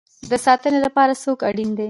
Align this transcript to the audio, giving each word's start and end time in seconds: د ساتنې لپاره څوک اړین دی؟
د 0.31 0.33
ساتنې 0.45 0.79
لپاره 0.85 1.13
څوک 1.23 1.39
اړین 1.49 1.69
دی؟ 1.73 1.79